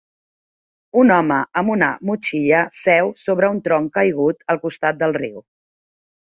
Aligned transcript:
Un 1.01 1.11
home 1.17 1.35
amb 1.61 1.73
una 1.73 1.89
motxilla 2.09 2.61
seu 2.79 3.11
sobre 3.25 3.51
un 3.57 3.61
tronc 3.69 3.93
caigut 3.99 4.43
al 4.55 4.63
costat 4.65 4.99
del 5.05 5.15
riu. 5.21 5.39